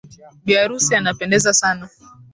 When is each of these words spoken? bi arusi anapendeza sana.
bi 0.45 0.53
arusi 0.63 0.91
anapendeza 0.99 1.51
sana. 1.61 1.85